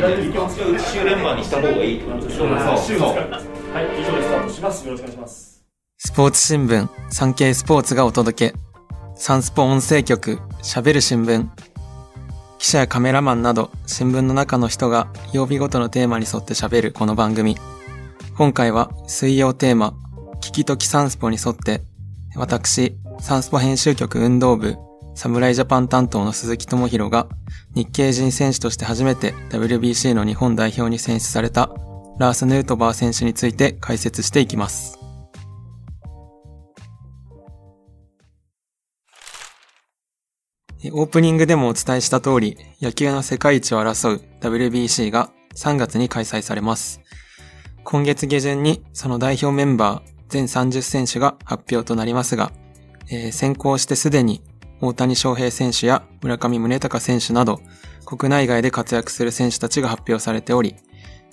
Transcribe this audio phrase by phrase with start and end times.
[0.00, 2.38] 週連番にした方がいいってことでしょ。
[2.38, 2.48] そう。
[2.48, 4.86] はい、以上でスタートします。
[4.86, 5.64] よろしくお願いします。
[5.98, 8.58] スポーツ新聞、産経スポーツがお届け。
[9.14, 11.46] サンスポ音声局、喋る新聞。
[12.58, 17.56] 記者やカメラマンなど、新聞の中の人が曜日ごとのテーマに沿って喋るこの番組。
[18.36, 19.94] 今回は水曜テーマ、
[20.36, 21.82] 聞きときサンスポに沿って、
[22.36, 24.76] 私、サンスポ編集局運動部、
[25.20, 27.28] 侍ジャパン担当の鈴木智弘が、
[27.74, 31.70] 日系人選手として初めて WBC の日本代表に選出された
[32.18, 34.98] ラース・ヌートバー選手について解説していきます。
[40.90, 47.02] オープニングでもお伝えした通り、野球の世界一を争う WBC が3月に開催されます。
[47.84, 52.52] 今月下旬にその代表メンバー全30選手が発表となりますが、
[53.10, 54.42] えー先行してすでに
[54.80, 57.60] 大谷翔平選手や村上宗隆選手など
[58.06, 60.74] 国内外で活躍する選手たちが発表されており、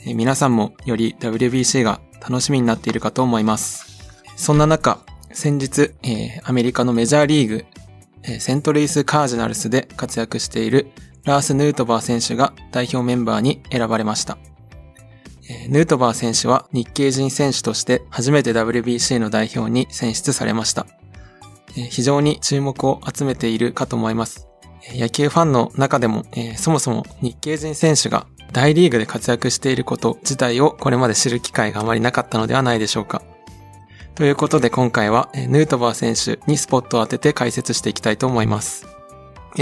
[0.05, 3.87] え皆さんもより WBC が楽しみになっているかと思います。
[4.35, 4.99] そんな中、
[5.31, 7.65] 先日、えーアメリカのメジャーリーグ、
[8.23, 10.91] えーセントルイス・カージナルスで活躍している
[11.23, 14.37] ラース・ヌートバー選手が代表メンバーに選ばれました。
[15.49, 20.85] えーヌートバー選手は日系人選手として初めて WBC の代表に選出されました。
[21.89, 24.47] 非常に注目を集めているかと思います。
[24.93, 26.25] 野球ファンの中でも、
[26.55, 33.21] そもそも日系人選手が大リーグで活躍していること自体をこれまで知る機会があまりなかったのではないでしょうか。
[34.15, 38.87] ということで今回は、ヌートバー選手にスポットを当てて解説していきたいと思います。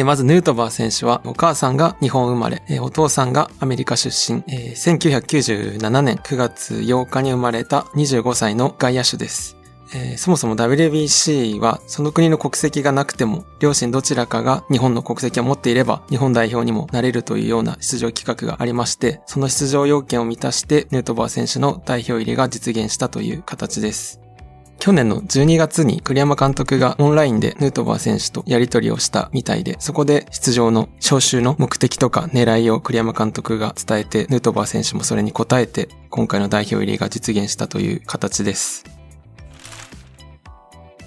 [0.06, 9.58] まずヌートバー選手はお母さんが日本生まれ、お父さんがアメリカ出身、1997年9月8日に生まれた25歳の外野手です。
[9.96, 24.22] えーそもそも WBC はその国の国籍がなくても両親どちらかが日本の国籍を持っていれば日本代表にもなれるというような出場企画がありましてその出場要件を満たしてヌートバー選手の代表入りが実現したという形です。
[24.78, 38.94] 去年の12月に栗山監督がオンラインでヌートバー選手とやり取りをしたみたいで、そこで出場の招集の目的とか狙いを栗山監督が伝えて、ヌートバー選手もそれに応えて、今回の代表入りが実現したという形です。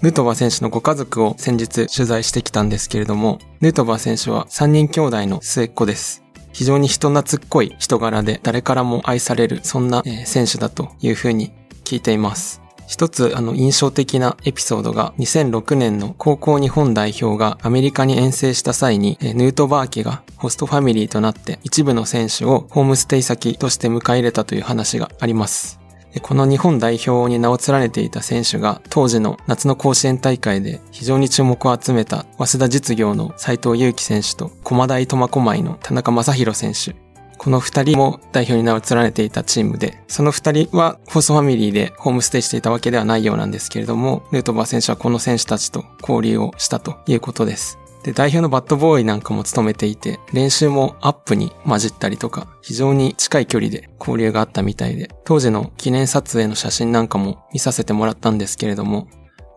[0.01, 6.23] ヌートバー選手のご家族を先日取材してきたんですけれども、ヌートバー選手は3人兄弟の末っ子です。
[6.53, 11.53] 非常に人懐っこい人柄で誰からも愛される、そんな選手だというふうに
[11.85, 12.63] 聞いています。
[12.87, 25.88] 一つあの印象的なエピソードが2006年の高校日本代表がアメリカに遠征した際にヌートバー家がホストファミリーとなって一部の選手をホームステイ先として迎え入れたという話があります。
[26.23, 37.09] この日本代表に名を連ねていた選手が当時の夏の甲子園大会で非常に注目を集めた早稲田実業の斉藤祐樹選手と駒大苫小牧の田中将大選手
[37.39, 47.79] この二人も代表に名を連ねていたチームで、その二人はホスファミリーでホームステイしていたわけではないようなんですけれども、ヌートバー選手はこの選手たちと交流をしたということです。
[48.05, 59.09] で、代表のバットボーイなんかも務めていて、練習もアップに混じったりとか、非常に近い距離で交流があったみたいで、当時の記念撮影の写真なんかも見させてもらったんですけれども、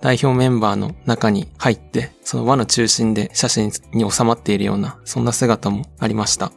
[0.01, 6.51] 代表メンバーの中に入って、その輪の中心で写真に収まっているような、そんな姿もありました。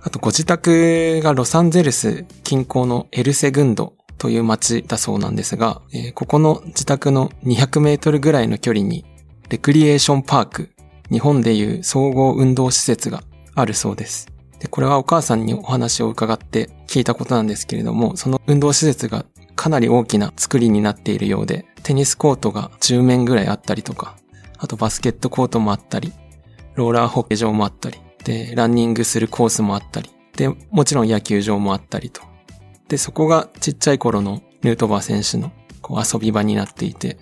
[0.00, 9.04] あとご自宅がロサンゼルス近郊のエルセグンドという町だそうなんですが、えーここの自宅の200メートルぐらいの距離に
[9.48, 10.70] レクリエーションパーク、
[11.10, 13.22] 日本でいう総合運動施設が
[13.54, 14.28] あるそうです。
[14.60, 19.24] で、これはお母さんにお話を伺って聞いたことなんですけれども、その運動施設が
[19.56, 24.16] かなり大きな作りになっているようで、テニスコートが10面ぐらいあったりとか、
[24.58, 26.12] あとバスケットコートもあったり、
[26.74, 32.22] ローラーホッケー場もあったり、で、ランニングするコースもあったり、で、もちろん野球場もあったりと。
[32.88, 35.52] で、そこがちっちゃい頃のヌートバー選手の
[35.82, 37.18] こう遊び場になっていて、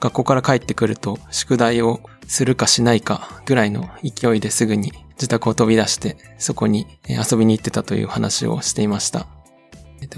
[0.00, 2.00] 学校から帰ってくると宿題を
[2.32, 9.26] するかしないかぐらいの勢いですぐに自宅を飛び出してそこに遊びに行ってたという話をしていました。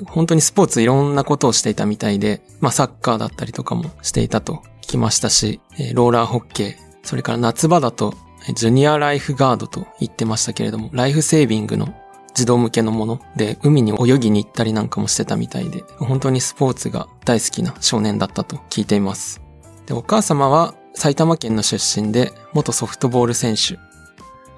[0.06, 5.60] 本当にスポーツいろんなことをしていたみたいで、まあサッカーだったりとかもしていたと聞きましたし、
[5.92, 8.14] ローラーホッケー、それから夏場だと
[8.54, 11.92] ジュニアライフガードと言ってましたけれども、ライフセービングの
[12.32, 19.42] 児童向けのもので、海に泳ぎに行ったりなんかもしてたみたいで、本当にスポーツが大好きな少年だったと聞いています。
[19.86, 23.74] で、お母様は埼玉県の出身で、元ソフトボール選手。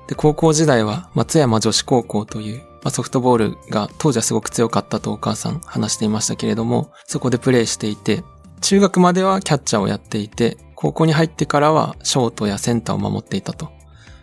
[0.06, 8.22] で、高校時代は松山女子高校という、まあ、ソフトボールが当時はすごく強かったとお母さん話していましたけれども、そこでプレーしていて、
[8.60, 13.70] 中学まではキャッチャーをやっていて、高校に入ってからはショートやセンターを守っていたと。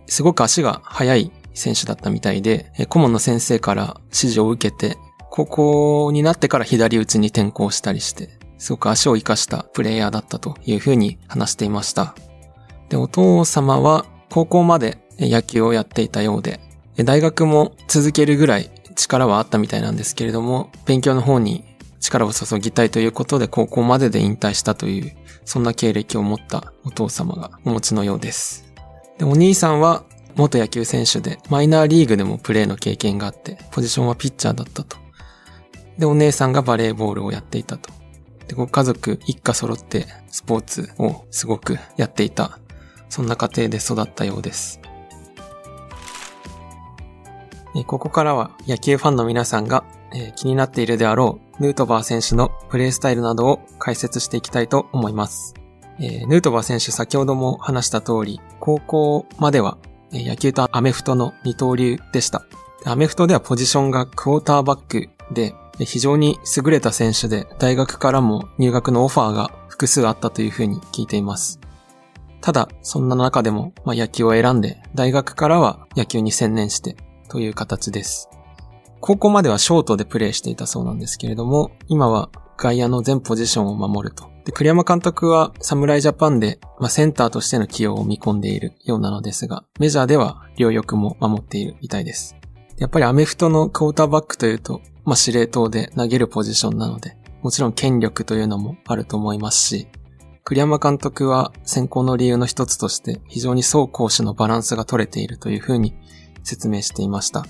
[0.05, 4.97] すごく足が速い選手だったみたいで、顧問の先生から指示を受けて、
[5.29, 12.15] 高校になってから左打ちに転向したりして、すごく足を活かしたプレイヤーだったというふうに話していました。
[12.87, 16.61] で、お父様は高校まで野球をやっていたようで、
[16.95, 21.65] 大学も続けるぐらい力はあったみたいなんですけれども、勉強の方に
[21.99, 25.11] 力を注ぎたいということで高校までで引退したという、
[25.43, 28.63] そんな経歴を持ったお父様がお持ちのようです。
[29.17, 30.05] で、お兄さんは
[30.35, 34.95] 元野球選手でマイナーリーグでもプレーの経験があって、ポジションはピッチャーだったと。
[35.97, 38.02] で、お姉さんがバレーボールをやっていたと。
[38.47, 42.59] で、ご家族一家揃ってスポーツをすごくやっていた。
[43.09, 44.79] そんな家庭で育ったようです。
[47.87, 49.83] ここからは野球ファンの皆さんが
[50.35, 55.55] 気になっているであろうヌートバー選手のプレースタイルなどを解説していきたいと思います。
[55.99, 59.77] ヌートバー選手先ほども話した通り、高校までは
[60.11, 62.43] 野球とアメフトの二刀流でした。
[62.85, 71.59] アメフトではポジションがクォーターバックで、非常に優れた選手で、大学からも入学のオファーが複数あったというふうに聞いています。
[72.41, 76.97] ただ、そんな中でも、まあ、野球を選んで、大学からは野球に専念して
[77.29, 78.29] という形です。
[78.99, 84.29] 高校まではショートでプレーしていたそうなんですけれども、今は外野の全ポジションを守ると。
[84.45, 92.35] で、栗山監督は侍ジャパンで、まあ、センターとしての起用を見込んでいるようなのですが、メジャーでは両翼も守っているみたいです。
[92.77, 99.87] やっぱりアメフトのクォーターバックというと、まあ、司令塔で投げるポジションなので、もちろん権力というのもあると思いますし、
[100.45, 105.93] 栗山監督は選考の理由の一つとして非常に走攻守のバランスが取れているというふうに
[106.43, 107.45] 説明していました。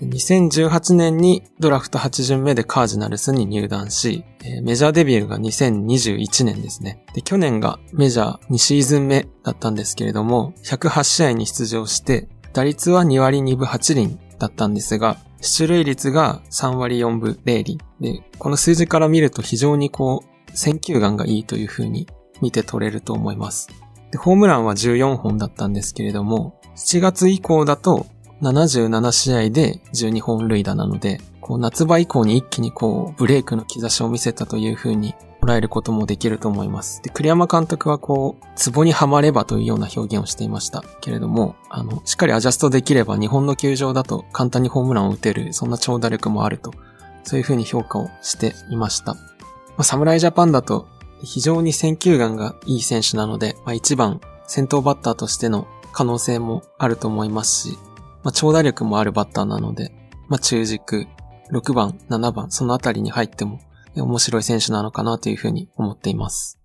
[0.00, 4.24] 2018年にドラフト8巡目でカージナルスに入団し、
[4.62, 7.04] メジャーデビューが2021年ですね。
[7.14, 17.78] で、去年がメジャー2シーズン目だったんですけれども、108試合に出場して、打率は2割2分8厘だったんですが、出塁率が3割4分0厘。
[18.00, 22.08] で、この数字から見ると非常にこう、選球眼がいいという風に
[22.40, 23.68] 見て取れると思います。
[24.10, 28.06] で、ホームランは14本だったんですけれども、7月以降だと
[28.42, 35.14] 77試合で12本塁打なので、こう夏場以降に一気にこうブレイクの兆しを見せたという風に
[35.44, 37.02] 捉えることもできると思います。
[37.02, 46.72] で、栗山監督はこう、ツボにはまればというような表現をしていましたけれども、あの、しっかりアジャストできれば日本の球場だと簡単にホームランを打てる、そんな長打力もあると、
[47.24, 49.14] そういう風に評価をしていました。
[49.14, 49.20] ま
[49.78, 50.88] あ、侍ジャパンだと
[51.22, 57.78] 非常に選球眼がいい選手なので、まあ、一番先頭バッターとしての可能性もあると思いますし、
[58.22, 59.90] まあ、長打力もあるバッターなので、
[60.28, 61.06] まあ、中軸、
[61.52, 63.60] 6番、7番、そのあたりに入っても
[64.02, 66.58] 面白い選手なのかなというふうに思っています。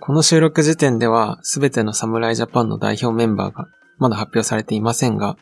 [0.00, 5.36] この収録時点では、すべての侍ジャパンの代表メンバーがまだ発表されていませんが、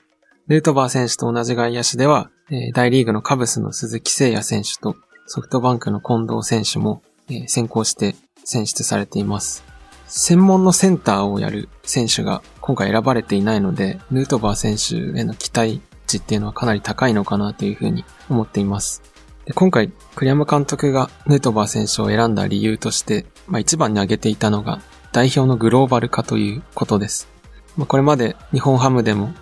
[0.48, 2.30] ルートバー選手と同じ外野手では、
[2.74, 4.96] 大リーグのカブスの鈴木誠也選手と
[5.26, 7.02] ソフトバンクの近藤選手も
[7.46, 9.64] 先行して選出されています。
[10.06, 15.80] 専門のセンターをやる選手が今回選ばれていないので、ヌートバー選手への期待
[16.18, 19.02] 値っていうのはかなり高いのかなというふうに思っています。
[19.44, 24.80] で今回、栗山監督がヌートバー選手を選んだ理由として、まあ、一番に挙げていたのが
[25.10, 27.28] 代表のグローバル化ということです。
[27.76, 29.32] まあ、これまで日本ハムでも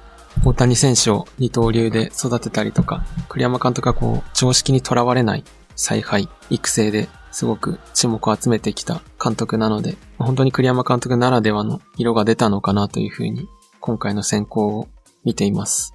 [0.45, 5.45] 大谷選手を二刀流で育てたりとか、栗山監督がこう常識にとらわれない
[5.77, 13.49] 采配、育成ですごく注目を集めてきた監督なので、本当に栗山監督ならではの色が出たのかなというふうに、
[13.81, 14.89] 今回の選考を
[15.25, 15.95] 見ています。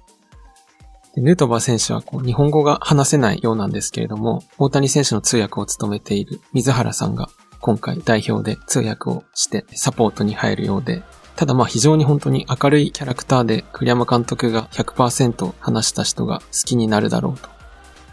[1.16, 7.28] ヌートバー選手はこう日本語が話せないようなんですけれども、大谷選手の通訳を務めている水原さんが
[7.60, 11.02] 今回代表で通訳をしてサポートに入るようで、
[11.36, 17.56] ただまあ非常に本当に明るいキャラクターで栗山監督が100%話した人が好きになるだろうと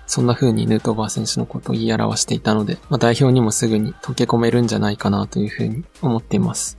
[0.05, 6.77] そんな風にヌートバー選手のことを言い表していたので、まあ、代表にもすぐに溶け込めるんじゃないかなという風に思っています。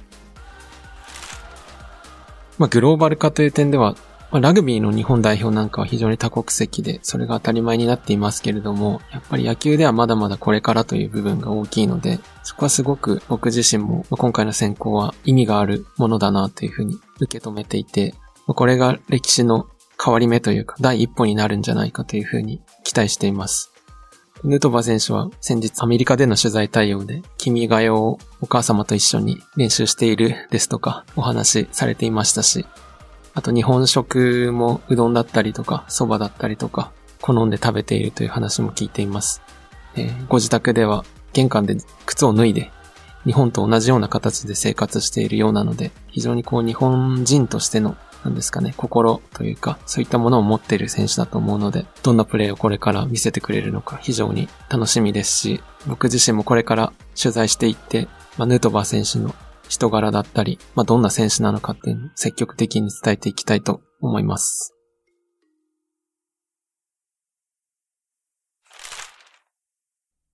[2.59, 3.97] まあ、グローバル化という点では、
[4.35, 18.17] まあ、ラグビーの日本代表なんかは非常に多国籍で、それが当たり前になっていますけれども、やっぱり野球ではまだまだこれからという部分が大きいので、そこはすごく僕自身も、まあ、今回の選考は意味があるものだなというふうに受け止めていて、
[18.49, 19.69] まあ、これが歴史の
[20.05, 23.71] 変わり目というか、第一歩になるんじゃないかというふうに期待しています。
[24.43, 32.67] ヌートバー選手は先日アメリカでの取材対応で、君が代をお母様と一緒に練習しているですとかお話しされていましたし、
[33.35, 39.43] あと日本食もうどんだったりとか、蕎麦だったりとか、好んで食べているという話も聞いています。
[39.97, 41.77] えー、ご自宅では玄関で
[42.07, 42.71] 靴を脱いで
[43.25, 59.35] 日本と同じような形で生活しているようなので、非常にこう日本人としてのなんですかね、心というか、そういったものを持っている選手だと思うので、どんなプレーをこれから見せてくれるのか非常に楽しみですし、僕自身もこれから取材していって、まあ、ヌートバー選手の
[59.75, 64.73] 人柄だったり、まあ、どんな選手なのかっていうのを積極的に伝えていきたいと思います。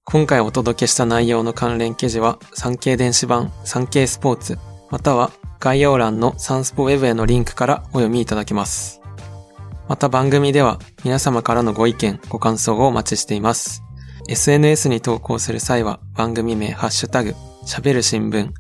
[0.05, 4.59] 今回お届けした内容の関連記事は、産経電子版、産経スポーツ、
[4.91, 5.31] または
[5.61, 9.01] 概要欄のサンスポウェブへのリンクからお読みいただけます。
[9.89, 13.83] また番組では皆様からのご意見、ご感想をお待ちしています。
[14.29, 18.51] SNS に投稿する際は番組名、ハッシュタグ、喋る新聞、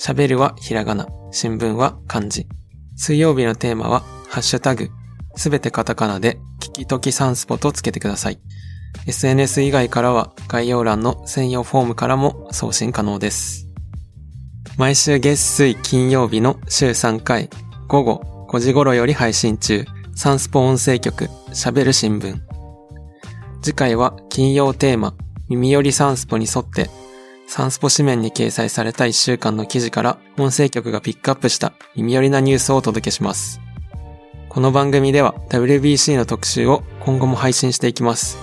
[0.00, 2.48] 喋るはひらがな、新聞は漢字。
[2.96, 4.88] 水曜日のテーマは、ハッシュタグ、
[5.36, 8.40] すべてカタカナで、聞きときサンスポとつけてください。
[9.06, 13.68] SNS 以外からは概要欄の専用フォームからも送信可能です。
[14.78, 17.50] 毎週月水金曜日の週3回、
[17.86, 22.38] 午後5時頃より配信中、サンスポ音声局、喋る新聞。
[23.60, 25.14] 次回は金曜テーマ、
[25.50, 26.88] 耳よりサンスポに沿って、
[27.50, 33.60] サンスポ紙面に掲載された1週間の記事から音声局がピックアップした耳寄りなニュースをお届けします。
[34.48, 38.38] この番組では WBC の特集を今後も配信していきます。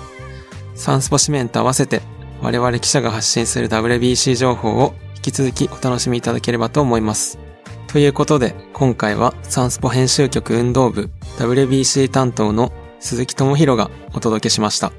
[0.76, 2.02] サンスポ紙面と合わせて
[2.42, 7.40] 我々記者が発信する WBC 情報を引き続きお楽しみいただければと思います。
[7.88, 14.92] ということで、今回はサンスポ編集局運動部 WBC 担当の鈴木智弘がお届けしました。